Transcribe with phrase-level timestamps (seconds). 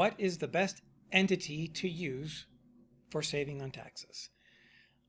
[0.00, 0.80] what is the best
[1.12, 2.46] entity to use
[3.10, 4.30] for saving on taxes.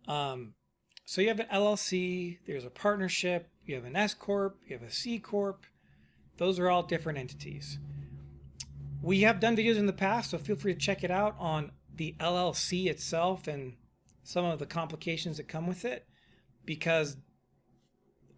[0.06, 0.56] Um,
[1.06, 4.86] so you have an LLC, there's a partnership, you have an S corp, you have
[4.86, 5.66] a C corp.
[6.36, 7.80] Those are all different entities.
[9.02, 11.72] We have done videos in the past, so feel free to check it out on
[11.96, 13.78] the LLC itself and
[14.26, 16.06] some of the complications that come with it
[16.66, 17.16] because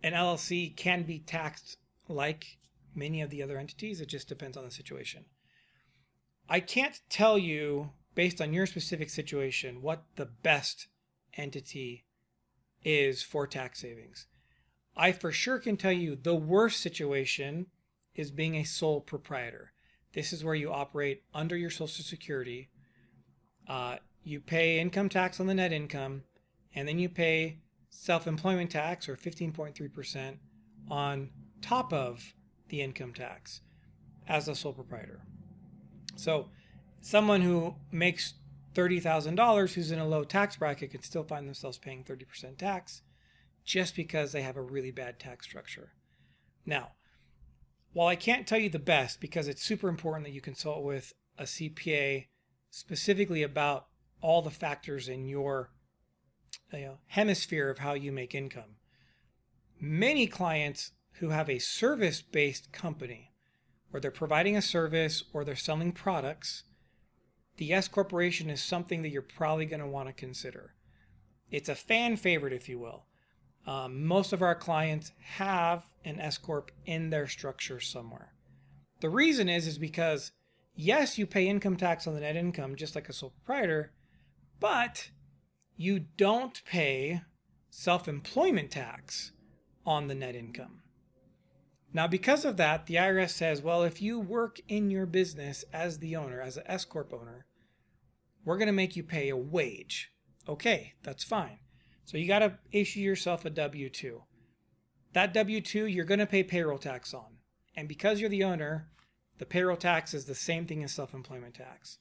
[0.04, 1.78] an LLC can be taxed
[2.08, 2.60] like
[2.94, 4.00] many of the other entities.
[4.00, 5.26] It just depends on the situation.
[6.50, 10.88] I can't tell you, based on your specific situation, what the best
[11.36, 12.06] entity
[12.84, 14.28] is for tax savings.
[14.96, 17.68] I for sure can tell you the worst situation
[18.14, 19.72] is being a sole proprietor.
[20.14, 22.70] This is where you operate under your Social Security.
[23.68, 26.24] Uh, you pay income tax on the net income,
[26.76, 27.58] and then you pay
[27.90, 30.38] self employment tax, or 15.3%,
[30.90, 31.30] on
[31.62, 32.34] top of
[32.70, 33.62] the income tax
[34.28, 35.22] as a sole proprietor.
[36.16, 36.50] So,
[37.02, 38.34] someone who makes
[38.76, 43.02] $30,000 who's in a low tax bracket can still find themselves paying 30% tax
[43.64, 45.94] just because they have a really bad tax structure.
[46.66, 46.92] Now,
[47.94, 51.14] while I can't tell you the best because it's super important that you consult with
[51.38, 52.28] a CPA
[52.70, 53.88] specifically about
[54.22, 55.72] all the factors in your
[56.72, 58.78] you know, hemisphere of how you make income.
[59.80, 63.33] Many clients who have a service based company
[63.94, 66.64] where they're providing a service or they're selling products,
[67.58, 70.74] the S corporation is something that you're probably going to want to consider.
[71.52, 73.06] It's a fan favorite, if you will.
[73.68, 78.34] Um, most of our clients have an S corp in their structure somewhere.
[79.02, 80.32] The reason is is because
[80.74, 83.92] yes, you pay income tax on the net income just like a sole proprietor,
[84.60, 85.12] but
[85.78, 87.22] you don't pay
[87.70, 89.34] self-employment tax
[89.86, 90.82] on the net income.
[91.94, 96.00] Now, because of that, the IRS says, well, if you work in your business as
[96.00, 97.46] the owner, as an S Corp owner,
[98.44, 100.12] we're going to make you pay a wage.
[100.50, 101.60] Okay, that's fine.
[102.06, 104.24] So you got to issue yourself a W 2.
[105.14, 107.38] That W 2 you're going to pay payroll tax on.
[107.76, 108.90] And because you're the owner,
[109.38, 112.00] the payroll tax is the same thing as self employment tax.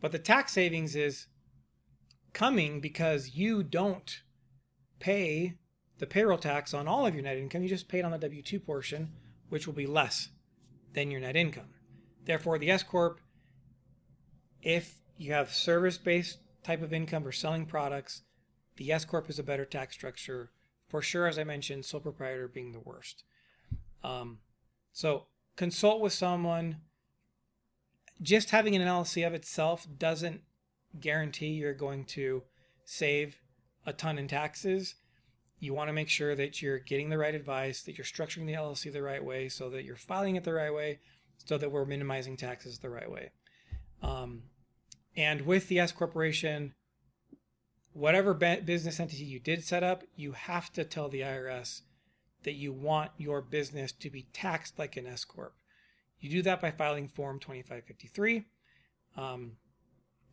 [0.00, 1.28] But the tax savings is
[2.32, 4.22] coming because you don't
[4.98, 5.54] pay
[5.98, 7.62] the payroll tax on all of your net income.
[7.62, 9.12] You just pay it on the W 2 portion,
[9.48, 10.28] which will be less
[10.92, 11.70] than your net income.
[12.24, 13.20] Therefore, the S Corp,
[14.62, 18.22] if you have service based type of income or selling products,
[18.76, 20.50] the S Corp is a better tax structure.
[20.88, 23.24] For sure, as I mentioned, sole proprietor being the worst.
[24.02, 24.38] Um,
[24.92, 25.26] so
[25.56, 26.78] consult with someone.
[28.22, 30.42] Just having an LLC of itself doesn't
[31.00, 32.44] guarantee you're going to
[32.84, 33.36] save
[33.84, 34.94] a ton in taxes.
[35.64, 38.52] You want to make sure that you're getting the right advice, that you're structuring the
[38.52, 40.98] LLC the right way, so that you're filing it the right way,
[41.38, 43.30] so that we're minimizing taxes the right way.
[44.02, 44.42] Um,
[45.16, 46.74] and with the S corporation,
[47.94, 51.80] whatever business entity you did set up, you have to tell the IRS
[52.42, 55.54] that you want your business to be taxed like an S corp.
[56.20, 58.44] You do that by filing Form 2553.
[59.16, 59.52] Um,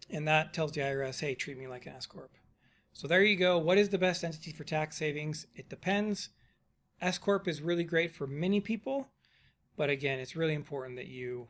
[0.10, 2.32] and that tells the IRS, hey, treat me like an S corp.
[2.94, 3.58] So there you go.
[3.58, 5.48] What is the best entity for tax savings?
[5.56, 6.30] It depends.
[7.02, 9.08] S corp is really great for many people,
[9.76, 11.48] but again, it's really important that you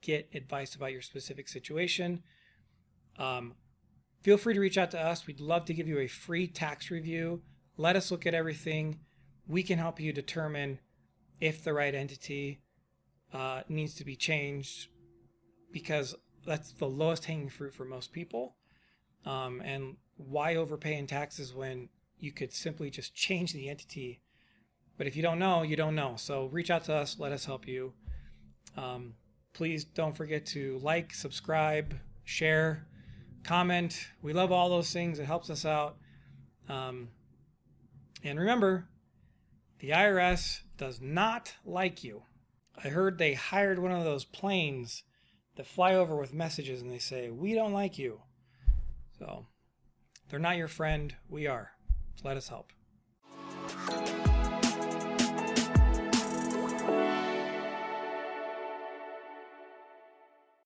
[0.00, 2.22] get advice about your specific situation.
[3.18, 3.54] Um,
[4.22, 5.26] feel free to reach out to us.
[5.26, 7.42] We'd love to give you a free tax review.
[7.76, 9.00] Let us look at everything.
[9.46, 10.78] We can help you determine
[11.40, 12.62] if the right entity
[13.32, 14.88] uh, needs to be changed
[15.70, 16.14] because
[16.46, 18.56] that's the lowest hanging fruit for most people.
[19.26, 24.22] Um, and why overpay in taxes when you could simply just change the entity?
[24.96, 26.14] But if you don't know, you don't know.
[26.16, 27.18] So reach out to us.
[27.18, 27.92] Let us help you.
[28.76, 29.14] Um,
[29.52, 31.94] please don't forget to like, subscribe,
[32.24, 32.86] share
[33.42, 34.08] comment.
[34.22, 35.18] We love all those things.
[35.18, 35.96] It helps us out.
[36.68, 37.08] Um,
[38.24, 38.88] and remember,
[39.78, 42.22] the IRS does not like you.
[42.82, 45.04] I heard they hired one of those planes
[45.56, 48.20] that fly over with messages and they say, We don't like you.
[49.18, 49.46] So
[50.28, 51.14] they're not your friend.
[51.28, 51.72] We are.
[52.24, 52.72] Let us help.